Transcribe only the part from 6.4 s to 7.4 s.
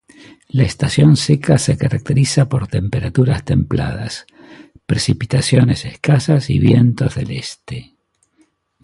y vientos del